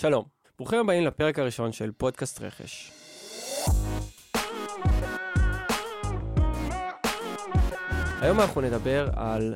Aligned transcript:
שלום, 0.00 0.24
ברוכים 0.58 0.78
הבאים 0.78 1.06
לפרק 1.06 1.38
הראשון 1.38 1.72
של 1.72 1.92
פודקאסט 1.92 2.40
רכש. 2.40 2.92
היום 8.20 8.40
אנחנו 8.40 8.60
נדבר 8.60 9.08
על 9.16 9.54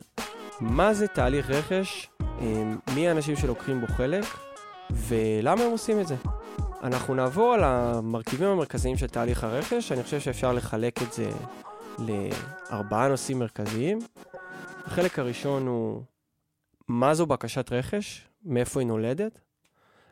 מה 0.60 0.94
זה 0.94 1.08
תהליך 1.08 1.50
רכש, 1.50 2.10
מי 2.94 3.08
האנשים 3.08 3.36
שלוקחים 3.36 3.80
בו 3.80 3.86
חלק 3.86 4.24
ולמה 4.90 5.62
הם 5.62 5.70
עושים 5.70 6.00
את 6.00 6.06
זה. 6.06 6.14
אנחנו 6.82 7.14
נעבור 7.14 7.54
על 7.54 7.64
המרכיבים 7.64 8.48
המרכזיים 8.48 8.96
של 8.96 9.06
תהליך 9.06 9.44
הרכש, 9.44 9.92
אני 9.92 10.02
חושב 10.02 10.20
שאפשר 10.20 10.52
לחלק 10.52 11.02
את 11.02 11.12
זה 11.12 11.30
לארבעה 11.98 13.08
נושאים 13.08 13.38
מרכזיים. 13.38 13.98
החלק 14.84 15.18
הראשון 15.18 15.66
הוא 15.66 16.02
מה 16.88 17.14
זו 17.14 17.26
בקשת 17.26 17.72
רכש, 17.72 18.28
מאיפה 18.44 18.80
היא 18.80 18.88
נולדת. 18.88 19.43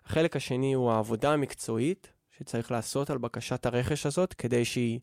החלק 0.07 0.37
השני 0.37 0.73
הוא 0.73 0.91
העבודה 0.91 1.33
המקצועית 1.33 2.13
שצריך 2.31 2.71
לעשות 2.71 3.11
על 3.11 3.19
בקשת 3.19 3.67
הרכש 3.67 4.07
הזאת 4.07 4.35
כדי 4.35 4.65
שהיא 4.65 5.01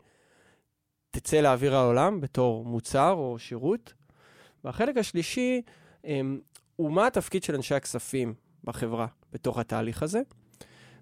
תצא 1.11 1.41
לאוויר 1.41 1.75
העולם 1.75 2.21
בתור 2.21 2.65
מוצר 2.65 3.11
או 3.11 3.39
שירות. 3.39 3.93
והחלק 4.63 4.97
השלישי 4.97 5.61
אמ, 6.05 6.39
הוא 6.75 6.91
מה 6.91 7.07
התפקיד 7.07 7.43
של 7.43 7.55
אנשי 7.55 7.75
הכספים 7.75 8.33
בחברה 8.63 9.07
בתוך 9.33 9.57
התהליך 9.57 10.03
הזה. 10.03 10.21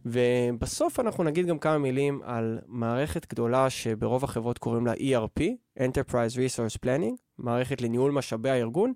ובסוף 0.05 0.99
אנחנו 0.99 1.23
נגיד 1.23 1.45
גם 1.45 1.59
כמה 1.59 1.77
מילים 1.77 2.21
על 2.23 2.59
מערכת 2.67 3.25
גדולה 3.29 3.69
שברוב 3.69 4.23
החברות 4.23 4.57
קוראים 4.57 4.85
לה 4.85 4.93
ERP, 4.93 5.41
Enterprise 5.79 6.35
Resource 6.35 6.77
Planning, 6.85 7.15
מערכת 7.37 7.81
לניהול 7.81 8.11
משאבי 8.11 8.49
הארגון, 8.49 8.93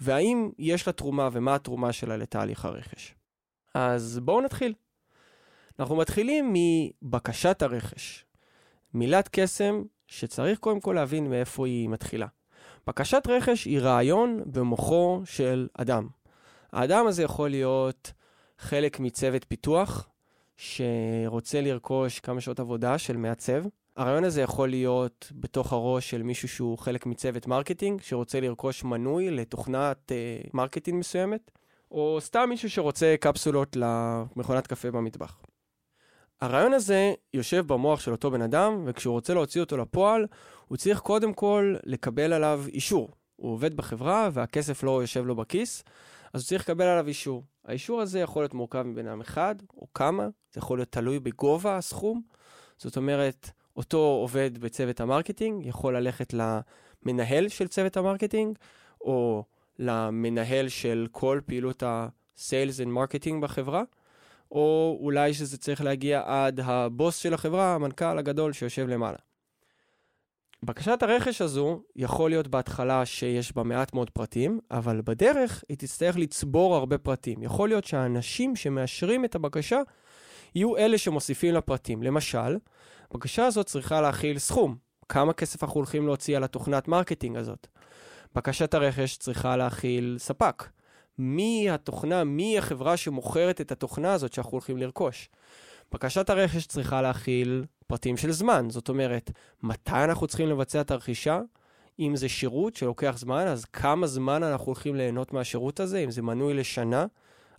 והאם 0.00 0.50
יש 0.58 0.86
לה 0.86 0.92
תרומה 0.92 1.28
ומה 1.32 1.54
התרומה 1.54 1.92
שלה 1.92 2.16
לתהליך 2.16 2.64
הרכש. 2.64 3.14
אז 3.76 4.20
בואו 4.22 4.40
נתחיל. 4.40 4.74
אנחנו 5.78 5.96
מתחילים 5.96 6.54
מבקשת 6.54 7.62
הרכש. 7.62 8.24
מילת 8.94 9.28
קסם 9.32 9.82
שצריך 10.06 10.58
קודם 10.58 10.80
כל 10.80 10.92
להבין 10.92 11.30
מאיפה 11.30 11.66
היא 11.66 11.88
מתחילה. 11.88 12.26
בקשת 12.86 13.22
רכש 13.28 13.64
היא 13.64 13.80
רעיון 13.80 14.42
במוחו 14.46 15.22
של 15.24 15.68
אדם. 15.74 16.08
האדם 16.72 17.06
הזה 17.06 17.22
יכול 17.22 17.50
להיות 17.50 18.12
חלק 18.58 19.00
מצוות 19.00 19.44
פיתוח, 19.48 20.08
שרוצה 20.56 21.60
לרכוש 21.60 22.20
כמה 22.20 22.40
שעות 22.40 22.60
עבודה 22.60 22.98
של 22.98 23.16
מעצב. 23.16 23.64
הרעיון 23.96 24.24
הזה 24.24 24.42
יכול 24.42 24.68
להיות 24.68 25.32
בתוך 25.34 25.72
הראש 25.72 26.10
של 26.10 26.22
מישהו 26.22 26.48
שהוא 26.48 26.78
חלק 26.78 27.06
מצוות 27.06 27.46
marketing, 27.46 28.00
שרוצה 28.00 28.40
לרכוש 28.40 28.84
מנוי 28.84 29.30
לתוכנת 29.30 30.12
אה, 30.12 30.40
marketing 30.54 30.98
מסוימת, 30.98 31.50
או 31.90 32.18
סתם 32.20 32.46
מישהו 32.48 32.70
שרוצה 32.70 33.14
קפסולות 33.20 33.76
למכונת 33.76 34.66
קפה 34.66 34.90
במטבח. 34.90 35.40
הרעיון 36.40 36.72
הזה 36.72 37.14
יושב 37.34 37.66
במוח 37.66 38.00
של 38.00 38.12
אותו 38.12 38.30
בן 38.30 38.42
אדם, 38.42 38.82
וכשהוא 38.86 39.12
רוצה 39.12 39.34
להוציא 39.34 39.60
אותו 39.60 39.76
לפועל, 39.76 40.26
הוא 40.66 40.76
צריך 40.76 40.98
קודם 40.98 41.32
כל 41.32 41.74
לקבל 41.84 42.32
עליו 42.32 42.64
אישור. 42.68 43.10
הוא 43.36 43.52
עובד 43.52 43.74
בחברה 43.74 44.28
והכסף 44.32 44.82
לא 44.82 45.02
יושב 45.02 45.26
לו 45.26 45.36
בכיס, 45.36 45.84
אז 46.32 46.40
הוא 46.40 46.46
צריך 46.46 46.62
לקבל 46.62 46.84
עליו 46.84 47.08
אישור. 47.08 47.44
האישור 47.64 48.00
הזה 48.00 48.20
יכול 48.20 48.42
להיות 48.42 48.54
מורכב 48.54 48.82
מבן 48.82 49.06
אדם 49.08 49.20
אחד 49.20 49.54
או 49.76 49.86
כמה, 49.94 50.22
זה 50.24 50.58
יכול 50.58 50.78
להיות 50.78 50.92
תלוי 50.92 51.20
בגובה 51.20 51.76
הסכום. 51.76 52.22
זאת 52.78 52.96
אומרת, 52.96 53.50
אותו 53.76 53.98
עובד 53.98 54.58
בצוות 54.58 55.00
ה 55.00 55.07
marketing 55.07 55.66
יכול 55.66 55.96
ללכת 55.96 56.34
למנהל 56.34 57.48
של 57.48 57.68
צוות 57.68 57.96
ה 57.96 58.02
marketing, 58.02 58.58
או 59.00 59.44
למנהל 59.78 60.68
של 60.68 61.06
כל 61.10 61.40
פעילות 61.46 61.82
ה-Sales 61.82 62.84
and 62.84 62.88
Marketing 62.88 63.40
בחברה, 63.40 63.82
או 64.50 64.98
אולי 65.00 65.34
שזה 65.34 65.58
צריך 65.58 65.80
להגיע 65.84 66.22
עד 66.26 66.60
הבוס 66.64 67.16
של 67.16 67.34
החברה, 67.34 67.74
המנכ"ל 67.74 68.18
הגדול 68.18 68.52
שיושב 68.52 68.88
למעלה. 68.88 69.18
בקשת 70.62 71.02
הרכש 71.02 71.40
הזו 71.40 71.82
יכול 71.96 72.30
להיות 72.30 72.48
בהתחלה 72.48 73.06
שיש 73.06 73.52
בה 73.52 73.62
מעט 73.62 73.94
מאוד 73.94 74.10
פרטים, 74.10 74.60
אבל 74.70 75.00
בדרך 75.04 75.64
היא 75.68 75.76
תצטרך 75.76 76.16
לצבור 76.16 76.74
הרבה 76.74 76.98
פרטים. 76.98 77.42
יכול 77.42 77.68
להיות 77.68 77.84
שהאנשים 77.84 78.56
שמאשרים 78.56 79.24
את 79.24 79.34
הבקשה 79.34 79.80
יהיו 80.54 80.76
אלה 80.76 80.98
שמוסיפים 80.98 81.54
לפרטים. 81.54 82.02
למשל, 82.02 82.56
הבקשה 83.10 83.46
הזאת 83.46 83.66
צריכה 83.66 84.00
להכיל 84.00 84.38
סכום. 84.38 84.76
כמה 85.08 85.32
כסף 85.32 85.62
אנחנו 85.62 85.76
הולכים 85.76 86.06
להוציא 86.06 86.36
על 86.36 86.44
התוכנת 86.44 86.88
marketing 86.88 87.36
הזאת? 87.36 87.66
בקשת 88.36 88.74
הרכש 88.74 89.16
צריכה 89.16 89.56
להכיל 89.56 90.16
ספק. 90.18 90.68
מי 91.18 91.70
התוכנה, 91.70 92.24
מי 92.24 92.58
החברה 92.58 92.96
שמוכרת 92.96 93.60
את 93.60 93.72
התוכנה 93.72 94.12
הזאת 94.12 94.32
שאנחנו 94.32 94.52
הולכים 94.52 94.76
לרכוש. 94.76 95.28
בקשת 95.92 96.30
הרכש 96.30 96.66
צריכה 96.66 97.02
להכיל 97.02 97.64
פרטים 97.86 98.16
של 98.16 98.32
זמן, 98.32 98.66
זאת 98.70 98.88
אומרת, 98.88 99.30
מתי 99.62 100.04
אנחנו 100.04 100.26
צריכים 100.26 100.48
לבצע 100.48 100.80
את 100.80 100.90
הרכישה, 100.90 101.40
אם 101.98 102.16
זה 102.16 102.28
שירות 102.28 102.76
שלוקח 102.76 103.14
זמן, 103.18 103.46
אז 103.46 103.64
כמה 103.64 104.06
זמן 104.06 104.42
אנחנו 104.42 104.66
הולכים 104.66 104.94
ליהנות 104.94 105.32
מהשירות 105.32 105.80
הזה, 105.80 105.98
אם 105.98 106.10
זה 106.10 106.22
מנוי 106.22 106.54
לשנה, 106.54 107.06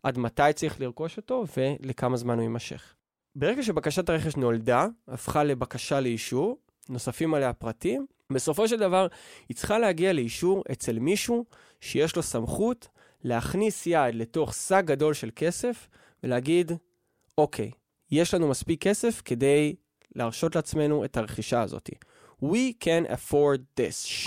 עד 0.03 0.17
מתי 0.17 0.53
צריך 0.55 0.81
לרכוש 0.81 1.17
אותו 1.17 1.45
ולכמה 1.57 2.17
זמן 2.17 2.33
הוא 2.33 2.43
יימשך. 2.43 2.93
ברגע 3.35 3.63
שבקשת 3.63 4.09
הרכש 4.09 4.35
נולדה, 4.35 4.87
הפכה 5.07 5.43
לבקשה 5.43 5.99
לאישור, 5.99 6.57
נוספים 6.89 7.33
עליה 7.33 7.53
פרטים, 7.53 8.05
בסופו 8.33 8.67
של 8.67 8.79
דבר 8.79 9.07
היא 9.49 9.57
צריכה 9.57 9.79
להגיע 9.79 10.13
לאישור 10.13 10.63
אצל 10.71 10.99
מישהו 10.99 11.45
שיש 11.81 12.15
לו 12.15 12.23
סמכות 12.23 12.87
להכניס 13.23 13.87
יד 13.87 14.15
לתוך 14.15 14.53
שק 14.53 14.81
גדול 14.85 15.13
של 15.13 15.29
כסף 15.35 15.87
ולהגיד, 16.23 16.71
אוקיי, 17.37 17.71
יש 18.11 18.33
לנו 18.33 18.47
מספיק 18.47 18.81
כסף 18.81 19.21
כדי 19.25 19.75
להרשות 20.15 20.55
לעצמנו 20.55 21.05
את 21.05 21.17
הרכישה 21.17 21.61
הזאת. 21.61 21.89
We 22.43 22.83
can 22.83 23.11
afford 23.11 23.61
this. 23.79 24.25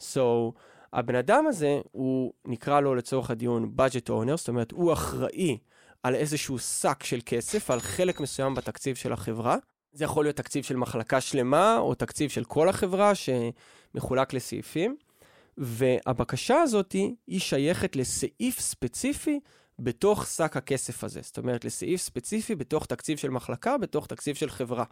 So, 0.00 0.52
הבן 0.92 1.14
אדם 1.14 1.46
הזה, 1.46 1.80
הוא 1.92 2.32
נקרא 2.44 2.80
לו 2.80 2.94
לצורך 2.94 3.30
הדיון 3.30 3.74
budget 3.78 4.10
owner, 4.10 4.36
זאת 4.36 4.48
אומרת, 4.48 4.72
הוא 4.72 4.92
אחראי 4.92 5.58
על 6.02 6.14
איזשהו 6.14 6.58
שק 6.58 7.04
של 7.04 7.18
כסף, 7.26 7.70
על 7.70 7.80
חלק 7.80 8.20
מסוים 8.20 8.54
בתקציב 8.54 8.96
של 8.96 9.12
החברה. 9.12 9.56
זה 9.92 10.04
יכול 10.04 10.24
להיות 10.24 10.36
תקציב 10.36 10.64
של 10.64 10.76
מחלקה 10.76 11.20
שלמה, 11.20 11.78
או 11.78 11.94
תקציב 11.94 12.30
של 12.30 12.44
כל 12.44 12.68
החברה 12.68 13.12
שמחולק 13.14 14.32
לסעיפים. 14.32 14.96
והבקשה 15.56 16.60
הזאת 16.60 16.92
היא 17.26 17.40
שייכת 17.40 17.96
לסעיף 17.96 18.60
ספציפי 18.60 19.40
בתוך 19.78 20.26
שק 20.26 20.56
הכסף 20.56 21.04
הזה. 21.04 21.20
זאת 21.22 21.38
אומרת, 21.38 21.64
לסעיף 21.64 22.00
ספציפי 22.00 22.54
בתוך 22.54 22.86
תקציב 22.86 23.18
של 23.18 23.30
מחלקה, 23.30 23.78
בתוך 23.78 24.06
תקציב 24.06 24.36
של 24.36 24.50
חברה. 24.50 24.84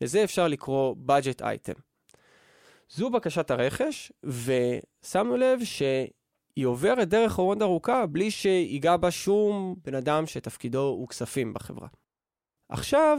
לזה 0.00 0.24
אפשר 0.24 0.48
לקרוא 0.48 0.94
budget 1.08 1.42
item. 1.42 1.80
זו 2.90 3.10
בקשת 3.10 3.50
הרכש, 3.50 4.12
ושמנו 4.24 5.36
לב 5.36 5.64
שהיא 5.64 6.66
עוברת 6.66 7.08
דרך 7.08 7.38
מאוד 7.38 7.62
ארוכה 7.62 8.06
בלי 8.06 8.30
שיגע 8.30 8.96
בה 8.96 9.10
שום 9.10 9.74
בן 9.84 9.94
אדם 9.94 10.26
שתפקידו 10.26 10.82
הוא 10.82 11.08
כספים 11.08 11.54
בחברה. 11.54 11.88
עכשיו, 12.68 13.18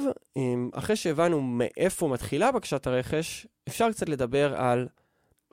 אחרי 0.73 0.95
שהבנו 0.95 1.41
מאיפה 1.41 2.07
מתחילה 2.07 2.51
בקשת 2.51 2.87
הרכש, 2.87 3.47
אפשר 3.67 3.91
קצת 3.91 4.09
לדבר 4.09 4.55
על 4.55 4.87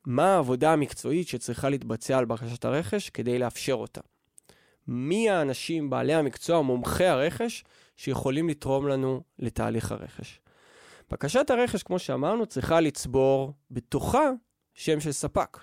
מה 0.07 0.35
העבודה 0.35 0.73
המקצועית 0.73 1.29
שצריכה 1.29 1.69
להתבצע 1.69 2.19
על 2.19 2.25
בקשת 2.25 2.65
הרכש 2.65 3.11
כדי 3.11 3.39
לאפשר 3.39 3.75
אותה. 3.75 4.01
מי 4.89 5.31
האנשים, 5.31 5.91
בעלי 5.91 6.15
המקצוע, 6.15 6.63
מומחי 6.63 7.05
הרכש, 7.05 7.65
שיכולים 7.97 8.49
לתרום 8.49 8.89
לנו 8.89 9.23
לתהליך 9.39 9.93
הרכש. 9.93 10.41
בקשת 11.11 11.51
הרכש, 11.51 11.83
כמו 11.83 11.99
שאמרנו, 11.99 12.47
צריכה 12.47 12.81
לצבור 12.81 13.53
בתוכה 13.71 14.31
שם 14.75 15.01
של 15.01 15.13
ספק. 15.13 15.59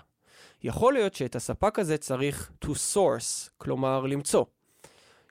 יכול 0.64 0.94
להיות 0.94 1.14
שאת 1.14 1.36
הספק 1.36 1.80
הזה 1.80 1.98
צריך 1.98 2.52
to 2.66 2.68
source, 2.68 3.50
כלומר 3.58 4.06
למצוא. 4.06 4.46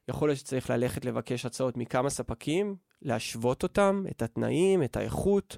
יכול 0.09 0.29
להיות 0.29 0.39
שצריך 0.39 0.71
ללכת 0.71 1.05
לבקש 1.05 1.47
הצעות 1.47 1.77
מכמה 1.77 2.11
ספקים, 2.11 2.77
להשוות 3.03 3.63
אותם, 3.63 4.05
את 4.11 4.23
התנאים, 4.23 4.83
את 4.83 4.97
האיכות, 4.97 5.57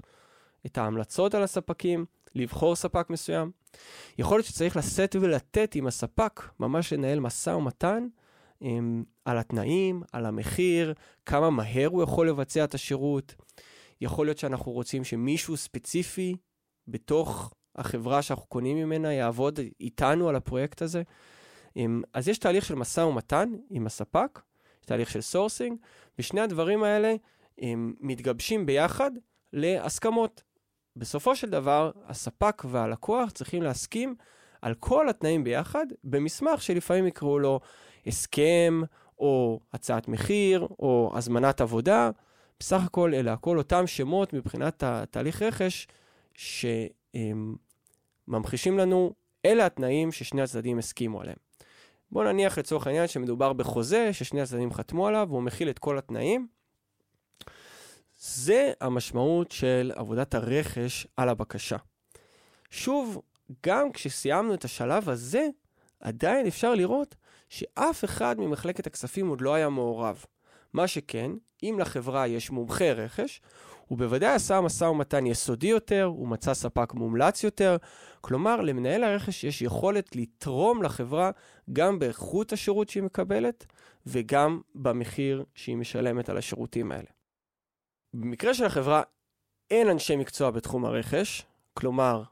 את 0.65 0.77
ההמלצות 0.77 1.35
על 1.35 1.43
הספקים, 1.43 2.05
לבחור 2.35 2.75
ספק 2.75 3.09
מסוים. 3.09 3.51
יכול 4.17 4.37
להיות 4.37 4.45
שצריך 4.45 4.77
לשאת 4.77 5.15
ולתת 5.21 5.75
עם 5.75 5.87
הספק, 5.87 6.41
ממש 6.59 6.93
לנהל 6.93 7.19
משא 7.19 7.49
ומתן 7.49 8.07
עם, 8.59 9.03
על 9.25 9.37
התנאים, 9.37 10.03
על 10.13 10.25
המחיר, 10.25 10.93
כמה 11.25 11.49
מהר 11.49 11.87
הוא 11.87 12.03
יכול 12.03 12.29
לבצע 12.29 12.63
את 12.63 12.73
השירות. 12.73 13.35
יכול 14.01 14.25
להיות 14.25 14.37
שאנחנו 14.37 14.71
רוצים 14.71 15.03
שמישהו 15.03 15.57
ספציפי 15.57 16.35
בתוך 16.87 17.53
החברה 17.75 18.21
שאנחנו 18.21 18.45
קונים 18.45 18.77
ממנה 18.77 19.13
יעבוד 19.13 19.59
איתנו 19.79 20.29
על 20.29 20.35
הפרויקט 20.35 20.81
הזה. 20.81 21.03
אז 22.13 22.27
יש 22.27 22.37
תהליך 22.37 22.65
של 22.65 22.75
משא 22.75 23.01
ומתן 23.01 23.49
עם 23.69 23.85
הספק, 23.85 24.39
תהליך 24.85 25.09
של 25.09 25.21
sourcing, 25.21 25.77
ושני 26.19 26.41
הדברים 26.41 26.83
האלה 26.83 27.15
הם 27.57 27.93
מתגבשים 27.99 28.65
ביחד 28.65 29.11
להסכמות. 29.53 30.43
בסופו 30.95 31.35
של 31.35 31.49
דבר, 31.49 31.91
הספק 32.05 32.63
והלקוח 32.65 33.31
צריכים 33.31 33.63
להסכים 33.63 34.15
על 34.61 34.73
כל 34.73 35.09
התנאים 35.09 35.43
ביחד 35.43 35.85
במסמך 36.03 36.61
שלפעמים 36.61 37.07
יקראו 37.07 37.39
לו 37.39 37.59
הסכם 38.07 38.81
או 39.19 39.59
הצעת 39.73 40.07
מחיר, 40.07 40.67
או 40.79 41.11
הזמנת 41.15 41.61
עבודה. 41.61 42.09
בסך 42.59 42.83
הכל 42.85 43.13
אלה 43.13 43.33
הכל 43.33 43.57
אותם 43.57 43.87
שמות 43.87 44.33
מבחינת 44.33 44.83
התהליך 44.83 45.41
רכש 45.41 45.87
שממחישים 48.27 48.77
לנו, 48.77 49.13
אלה 49.45 49.65
התנאים 49.65 50.11
ששני 50.11 50.41
הצדדים 50.41 50.77
הסכימו 50.77 51.21
עליהם. 51.21 51.50
בואו 52.11 52.25
נניח 52.25 52.57
לצורך 52.57 52.87
העניין 52.87 53.07
שמדובר 53.07 53.53
בחוזה 53.53 54.13
ששני 54.13 54.41
הצדדים 54.41 54.73
חתמו 54.73 55.07
עליו 55.07 55.27
והוא 55.29 55.41
מכיל 55.41 55.69
את 55.69 55.79
כל 55.79 55.97
התנאים. 55.97 56.47
זה 58.19 58.71
המשמעות 58.81 59.51
של 59.51 59.91
עבודת 59.95 60.33
הרכש 60.33 61.07
על 61.17 61.29
הבקשה. 61.29 61.77
שוב, 62.69 63.21
גם 63.65 63.91
כשסיימנו 63.91 64.53
את 64.53 64.65
השלב 64.65 65.09
הזה, 65.09 65.47
עדיין 65.99 66.47
אפשר 66.47 66.75
לראות 66.75 67.15
שאף 67.49 68.03
אחד 68.05 68.35
ממחלקת 68.39 68.87
הכספים 68.87 69.27
עוד 69.27 69.41
לא 69.41 69.53
היה 69.53 69.69
מעורב. 69.69 70.25
מה 70.73 70.87
שכן, 70.87 71.31
אם 71.63 71.77
לחברה 71.79 72.27
יש 72.27 72.51
מומחה 72.51 72.91
רכש, 72.91 73.41
הוא 73.91 73.97
בוודאי 73.97 74.33
עשה 74.33 74.61
משא 74.61 74.83
ומתן 74.83 75.25
יסודי 75.25 75.67
יותר, 75.67 76.03
הוא 76.03 76.27
מצא 76.27 76.53
ספק 76.53 76.93
מומלץ 76.93 77.43
יותר, 77.43 77.77
כלומר, 78.21 78.61
למנהל 78.61 79.03
הרכש 79.03 79.43
יש 79.43 79.61
יכולת 79.61 80.15
לתרום 80.15 80.83
לחברה 80.83 81.31
גם 81.73 81.99
באיכות 81.99 82.53
השירות 82.53 82.89
שהיא 82.89 83.03
מקבלת 83.03 83.65
וגם 84.05 84.61
במחיר 84.75 85.45
שהיא 85.55 85.77
משלמת 85.77 86.29
על 86.29 86.37
השירותים 86.37 86.91
האלה. 86.91 87.07
במקרה 88.13 88.53
של 88.53 88.65
החברה 88.65 89.01
אין 89.71 89.89
אנשי 89.89 90.15
מקצוע 90.15 90.51
בתחום 90.51 90.85
הרכש, 90.85 91.45
כלומר, 91.73 92.23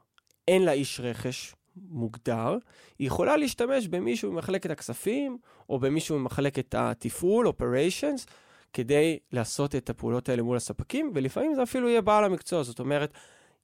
אין 0.48 0.62
לה 0.62 0.72
איש 0.72 1.00
רכש 1.00 1.54
מוגדר, 1.76 2.56
היא 2.98 3.06
יכולה 3.06 3.36
להשתמש 3.36 3.88
במישהו 3.88 4.32
ממחלקת 4.32 4.70
הכספים, 4.70 5.38
או 5.68 5.78
במישהו 5.78 6.18
ממחלקת 6.18 6.74
התפעול, 6.78 7.48
operations, 7.48 8.30
כדי 8.72 9.18
לעשות 9.32 9.74
את 9.74 9.90
הפעולות 9.90 10.28
האלה 10.28 10.42
מול 10.42 10.56
הספקים, 10.56 11.12
ולפעמים 11.14 11.54
זה 11.54 11.62
אפילו 11.62 11.88
יהיה 11.88 12.00
בעל 12.00 12.24
המקצוע, 12.24 12.62
זאת 12.62 12.80
אומרת, 12.80 13.12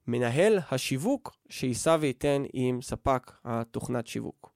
מנהל 0.06 0.58
השיווק 0.70 1.36
שיישא 1.48 1.96
וייתן 2.00 2.42
עם 2.52 2.82
ספק 2.82 3.32
התוכנת 3.44 4.06
שיווק. 4.06 4.52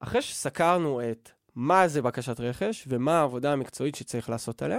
אחרי 0.00 0.22
שסקרנו 0.22 1.00
את 1.10 1.30
מה 1.54 1.88
זה 1.88 2.02
בקשת 2.02 2.40
רכש 2.40 2.84
ומה 2.88 3.18
העבודה 3.18 3.52
המקצועית 3.52 3.94
שצריך 3.94 4.30
לעשות 4.30 4.62
עליה, 4.62 4.78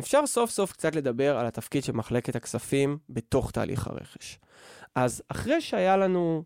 אפשר 0.00 0.26
סוף 0.26 0.50
סוף 0.50 0.72
קצת 0.72 0.94
לדבר 0.94 1.38
על 1.38 1.46
התפקיד 1.46 1.84
של 1.84 1.92
מחלקת 1.92 2.36
הכספים 2.36 2.98
בתוך 3.08 3.50
תהליך 3.50 3.86
הרכש. 3.86 4.38
אז 4.94 5.22
אחרי 5.28 5.60
שהיה 5.60 5.96
לנו 5.96 6.44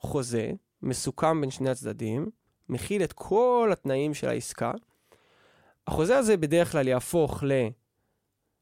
חוזה 0.00 0.52
מסוכם 0.82 1.40
בין 1.40 1.50
שני 1.50 1.70
הצדדים, 1.70 2.30
מכיל 2.68 3.02
את 3.02 3.12
כל 3.12 3.70
התנאים 3.72 4.14
של 4.14 4.28
העסקה, 4.28 4.72
החוזה 5.86 6.18
הזה 6.18 6.36
בדרך 6.36 6.72
כלל 6.72 6.88
יהפוך 6.88 7.44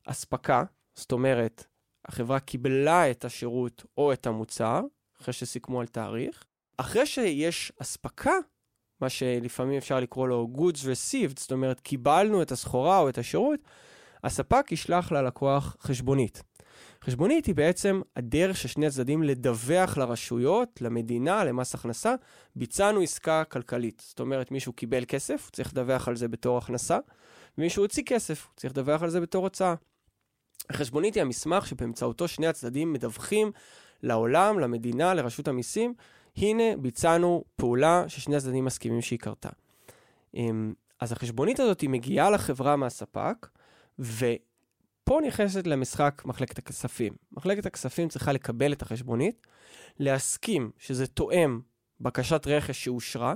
לאספקה, 0.06 0.64
זאת 0.94 1.12
אומרת, 1.12 1.64
החברה 2.04 2.40
קיבלה 2.40 3.10
את 3.10 3.24
השירות 3.24 3.84
או 3.98 4.12
את 4.12 4.26
המוצר, 4.26 4.80
אחרי 5.20 5.32
שסיכמו 5.32 5.80
על 5.80 5.86
תאריך. 5.86 6.44
אחרי 6.76 7.06
שיש 7.06 7.72
אספקה, 7.82 8.32
מה 9.00 9.08
שלפעמים 9.08 9.76
אפשר 9.76 10.00
לקרוא 10.00 10.28
לו 10.28 10.48
goods 10.54 10.78
received, 10.78 11.40
זאת 11.40 11.52
אומרת, 11.52 11.80
קיבלנו 11.80 12.42
את 12.42 12.52
הסחורה 12.52 12.98
או 12.98 13.08
את 13.08 13.18
השירות, 13.18 13.60
הספק 14.24 14.72
ישלח 14.72 15.12
ללקוח 15.12 15.76
חשבונית. 15.80 16.42
חשבונית 17.04 17.46
היא 17.46 17.54
בעצם 17.54 18.00
הדרך 18.16 18.56
של 18.56 18.68
שני 18.68 18.86
הצדדים 18.86 19.22
לדווח 19.22 19.98
לרשויות, 19.98 20.82
למדינה, 20.82 21.44
למס 21.44 21.74
הכנסה, 21.74 22.14
ביצענו 22.56 23.00
עסקה 23.00 23.44
כלכלית. 23.44 24.02
זאת 24.06 24.20
אומרת, 24.20 24.50
מישהו 24.50 24.72
קיבל 24.72 25.04
כסף, 25.08 25.44
הוא 25.44 25.52
צריך 25.52 25.72
לדווח 25.72 26.08
על 26.08 26.16
זה 26.16 26.28
בתור 26.28 26.58
הכנסה, 26.58 26.98
ומישהו 27.58 27.82
הוציא 27.82 28.02
כסף, 28.06 28.46
הוא 28.46 28.56
צריך 28.56 28.72
לדווח 28.72 29.02
על 29.02 29.10
זה 29.10 29.20
בתור 29.20 29.44
הוצאה. 29.44 29.74
החשבונית 30.70 31.14
היא 31.14 31.22
המסמך 31.22 31.66
שבאמצעותו 31.66 32.28
שני 32.28 32.46
הצדדים 32.46 32.92
מדווחים 32.92 33.52
לעולם, 34.02 34.58
למדינה, 34.58 35.14
לרשות 35.14 35.48
המיסים, 35.48 35.94
הנה 36.36 36.76
ביצענו 36.78 37.44
פעולה 37.56 38.04
ששני 38.08 38.36
הצדדים 38.36 38.64
מסכימים 38.64 39.02
שהיא 39.02 39.18
קרתה. 39.18 39.48
אמ, 40.34 40.74
אז 41.00 41.12
החשבונית 41.12 41.60
הזאת 41.60 41.80
היא 41.80 41.90
מגיעה 41.90 42.30
לחברה 42.30 42.76
מהספק, 42.76 43.46
ופה 45.10 45.20
נכנסת 45.26 45.66
למשחק 45.66 46.22
מחלקת 46.24 46.58
הכספים. 46.58 47.12
מחלקת 47.32 47.66
הכספים 47.66 48.08
צריכה 48.08 48.32
לקבל 48.32 48.72
את 48.72 48.82
החשבונית, 48.82 49.46
להסכים 49.98 50.70
שזה 50.78 51.06
תואם 51.06 51.60
בקשת 52.00 52.46
רכש 52.46 52.84
שאושרה, 52.84 53.34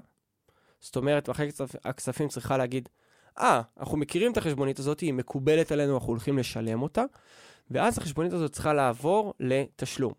זאת 0.81 0.97
אומרת, 0.97 1.29
מחלקת 1.29 1.61
הכספים 1.85 2.29
צריכה 2.29 2.57
להגיד, 2.57 2.89
אה, 3.39 3.61
ah, 3.61 3.81
אנחנו 3.81 3.97
מכירים 3.97 4.33
את 4.33 4.37
החשבונית 4.37 4.79
הזאת, 4.79 5.01
היא 5.01 5.15
מקובלת 5.15 5.73
עלינו, 5.73 5.95
אנחנו 5.95 6.09
הולכים 6.09 6.39
לשלם 6.39 6.83
אותה, 6.83 7.05
ואז 7.71 7.99
החשבונית 7.99 8.33
הזאת 8.33 8.53
צריכה 8.53 8.73
לעבור 8.73 9.35
לתשלום. 9.41 10.13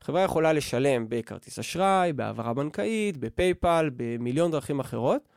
חברה 0.00 0.22
יכולה 0.22 0.52
לשלם 0.52 1.06
בכרטיס 1.08 1.58
אשראי, 1.58 2.12
בהעברה 2.12 2.54
בנקאית, 2.54 3.16
בפייפל, 3.16 3.90
במיליון 3.96 4.50
דרכים 4.50 4.80
אחרות, 4.80 5.28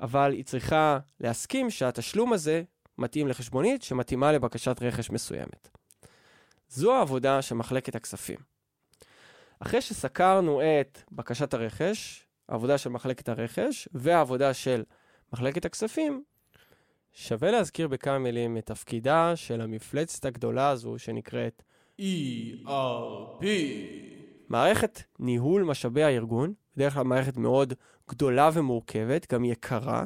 אבל 0.00 0.32
היא 0.32 0.44
צריכה 0.44 0.98
להסכים 1.20 1.70
שהתשלום 1.70 2.32
הזה 2.32 2.62
מתאים 2.98 3.28
לחשבונית 3.28 3.82
שמתאימה 3.82 4.32
לבקשת 4.32 4.82
רכש 4.82 5.10
מסוימת. 5.10 5.68
זו 6.68 6.94
העבודה 6.94 7.42
של 7.42 7.54
מחלקת 7.54 7.94
הכספים. 7.94 8.38
אחרי 9.60 9.80
שסקרנו 9.80 10.60
את 10.62 11.02
בקשת 11.12 11.54
הרכש, 11.54 12.26
העבודה 12.48 12.78
של 12.78 12.90
מחלקת 12.90 13.28
הרכש 13.28 13.88
והעבודה 13.92 14.54
של 14.54 14.82
מחלקת 15.32 15.64
הכספים, 15.64 16.22
שווה 17.12 17.50
להזכיר 17.50 17.88
בכמה 17.88 18.18
מילים 18.18 18.58
את 18.58 18.66
תפקידה 18.66 19.36
של 19.36 19.60
המפלצת 19.60 20.24
הגדולה 20.24 20.68
הזו 20.68 20.98
שנקראת 20.98 21.62
ERP. 22.00 23.44
מערכת 24.48 25.02
ניהול 25.18 25.62
משאבי 25.62 26.02
הארגון, 26.02 26.54
בדרך 26.76 26.94
כלל 26.94 27.02
מערכת 27.02 27.36
מאוד 27.36 27.74
גדולה 28.10 28.50
ומורכבת, 28.52 29.32
גם 29.32 29.44
יקרה, 29.44 30.04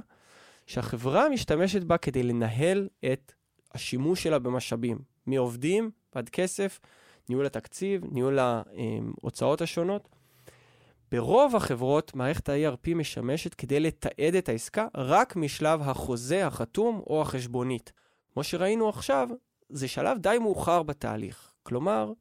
שהחברה 0.67 1.29
משתמשת 1.29 1.83
בה 1.83 1.99
כדי 1.99 2.23
לנהל 2.23 2.89
את 3.13 3.33
השימוש 3.75 4.23
שלה 4.23 4.39
במשאבים, 4.39 4.99
מעובדים 5.27 5.91
ועד 6.15 6.29
כסף, 6.29 6.81
ניהול 7.29 7.47
התקציב, 7.47 8.03
ניהול 8.13 8.39
ההוצאות 8.39 9.61
השונות. 9.61 10.09
ברוב 11.11 11.57
החברות, 11.57 12.15
מערכת 12.15 12.49
ה-ERP 12.49 12.95
משמשת 12.95 13.55
כדי 13.55 13.81
לתעד 13.81 14.35
את 14.39 14.49
העסקה 14.49 14.87
רק 14.97 15.37
משלב 15.37 15.81
החוזה 15.83 16.47
החתום 16.47 17.03
או 17.07 17.23
החשבונית. 17.23 17.93
כמו 18.33 18.45
שראינו 18.45 18.89
עכשיו, 18.89 19.29
זה 19.69 19.89
שלב 19.89 20.19
די 20.19 20.37
מאוחר 20.41 20.83
בתהליך. 20.83 21.53
כלומר, 21.63 22.13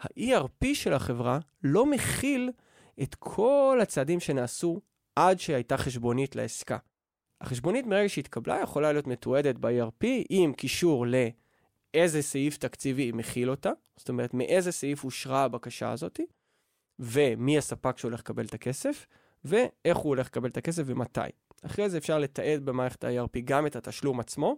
ה-ERP 0.00 0.66
של 0.74 0.92
החברה 0.92 1.38
לא 1.62 1.86
מכיל 1.86 2.50
את 3.02 3.14
כל 3.14 3.78
הצעדים 3.82 4.20
שנעשו 4.20 4.80
עד 5.16 5.40
שהייתה 5.40 5.76
חשבונית 5.76 6.36
לעסקה. 6.36 6.76
החשבונית 7.40 7.86
מרגע 7.86 8.08
שהתקבלה 8.08 8.60
יכולה 8.62 8.92
להיות 8.92 9.06
מתועדת 9.06 9.54
ב-ERP 9.58 10.06
עם 10.28 10.52
קישור 10.52 11.06
לאיזה 11.06 12.22
סעיף 12.22 12.56
תקציבי 12.56 13.12
מכיל 13.12 13.50
אותה, 13.50 13.70
זאת 13.96 14.08
אומרת 14.08 14.34
מאיזה 14.34 14.72
סעיף 14.72 15.04
אושרה 15.04 15.44
הבקשה 15.44 15.92
הזאתי, 15.92 16.26
ומי 16.98 17.58
הספק 17.58 17.98
שהולך 17.98 18.20
לקבל 18.20 18.44
את 18.44 18.54
הכסף, 18.54 19.06
ואיך 19.44 19.96
הוא 19.96 20.08
הולך 20.08 20.26
לקבל 20.26 20.48
את 20.48 20.56
הכסף 20.56 20.82
ומתי. 20.86 21.20
אחרי 21.62 21.90
זה 21.90 21.98
אפשר 21.98 22.18
לתעד 22.18 22.64
במערכת 22.64 23.04
ה-ERP 23.04 23.40
גם 23.44 23.66
את 23.66 23.76
התשלום 23.76 24.20
עצמו, 24.20 24.56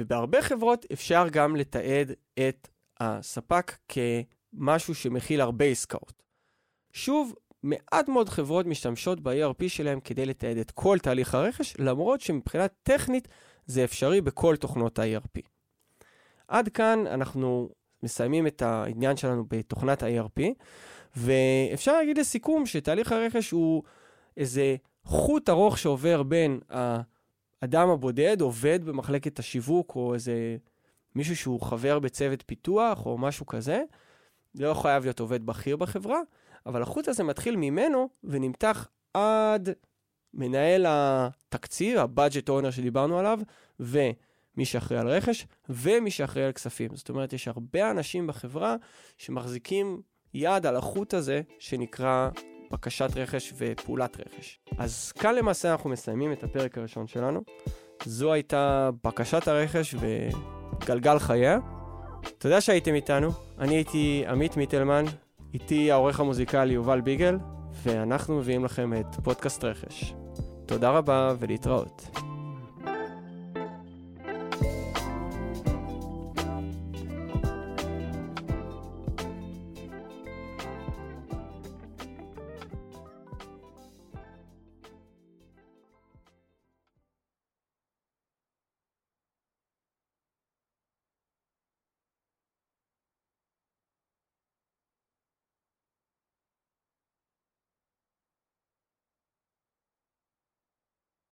ובהרבה 0.00 0.42
חברות 0.42 0.86
אפשר 0.92 1.28
גם 1.32 1.56
לתעד 1.56 2.12
את 2.48 2.68
הספק 3.00 3.76
כמשהו 3.88 4.94
שמכיל 4.94 5.40
הרבה 5.40 5.64
עסקאות. 5.64 6.22
שוב, 6.92 7.34
מעט 7.66 8.08
מאוד 8.08 8.28
חברות 8.28 8.66
משתמשות 8.66 9.20
ב-ERP 9.20 9.68
שלהם 9.68 10.00
כדי 10.00 10.26
לתעד 10.26 10.56
את 10.56 10.70
כל 10.70 10.98
תהליך 10.98 11.34
הרכש, 11.34 11.74
למרות 11.78 12.20
שמבחינה 12.20 12.68
טכנית 12.68 13.28
זה 13.66 13.84
אפשרי 13.84 14.20
בכל 14.20 14.56
תוכנות 14.56 14.98
ה-ERP. 14.98 15.40
עד 16.48 16.68
כאן 16.68 17.06
אנחנו 17.06 17.68
מסיימים 18.02 18.46
את 18.46 18.62
העניין 18.62 19.16
שלנו 19.16 19.44
בתוכנת 19.48 20.02
ה-ERP, 20.02 20.42
ואפשר 21.16 21.92
להגיד 21.92 22.18
לסיכום 22.18 22.66
שתהליך 22.66 23.12
הרכש 23.12 23.50
הוא 23.50 23.82
איזה 24.36 24.76
חוט 25.04 25.48
ארוך 25.48 25.78
שעובר 25.78 26.22
בין 26.22 26.60
האדם 26.70 27.88
הבודד, 27.88 28.40
עובד 28.40 28.84
במחלקת 28.84 29.38
השיווק, 29.38 29.96
או 29.96 30.14
איזה 30.14 30.56
מישהו 31.14 31.36
שהוא 31.36 31.60
חבר 31.60 31.98
בצוות 31.98 32.42
פיתוח, 32.46 33.06
או 33.06 33.18
משהו 33.18 33.46
כזה. 33.46 33.82
לא 34.54 34.74
חייב 34.74 35.02
להיות 35.02 35.20
עובד 35.20 35.46
בכיר 35.46 35.76
בחברה, 35.76 36.20
אבל 36.66 36.82
החוט 36.82 37.08
הזה 37.08 37.24
מתחיל 37.24 37.56
ממנו 37.56 38.08
ונמתח 38.24 38.88
עד 39.14 39.68
מנהל 40.34 40.86
התקציב, 40.88 41.98
ה-budget 41.98 42.48
owner 42.48 42.70
שדיברנו 42.70 43.18
עליו, 43.18 43.38
ומי 43.80 44.64
שאחראי 44.64 45.00
על 45.00 45.08
רכש, 45.08 45.46
ומי 45.68 46.10
שאחראי 46.10 46.44
על 46.44 46.52
כספים. 46.52 46.90
זאת 46.96 47.08
אומרת, 47.08 47.32
יש 47.32 47.48
הרבה 47.48 47.90
אנשים 47.90 48.26
בחברה 48.26 48.76
שמחזיקים 49.18 50.02
יד 50.34 50.66
על 50.66 50.76
החוט 50.76 51.14
הזה 51.14 51.40
שנקרא 51.58 52.28
בקשת 52.70 53.10
רכש 53.16 53.52
ופעולת 53.56 54.16
רכש. 54.20 54.60
אז 54.78 55.12
כאן 55.12 55.34
למעשה 55.34 55.72
אנחנו 55.72 55.90
מסיימים 55.90 56.32
את 56.32 56.44
הפרק 56.44 56.78
הראשון 56.78 57.06
שלנו. 57.06 57.40
זו 58.04 58.32
הייתה 58.32 58.90
בקשת 59.04 59.48
הרכש 59.48 59.94
וגלגל 60.00 61.18
חייה. 61.18 61.58
תודה 62.38 62.60
שהייתם 62.60 62.94
איתנו, 62.94 63.30
אני 63.58 63.74
הייתי 63.74 64.24
עמית 64.28 64.56
מיטלמן, 64.56 65.04
איתי 65.56 65.92
העורך 65.92 66.20
המוזיקלי 66.20 66.74
יובל 66.74 67.00
ביגל, 67.00 67.38
ואנחנו 67.82 68.38
מביאים 68.38 68.64
לכם 68.64 68.92
את 69.00 69.16
פודקאסט 69.24 69.64
רכש. 69.64 70.14
תודה 70.66 70.90
רבה 70.90 71.34
ולהתראות. 71.38 72.25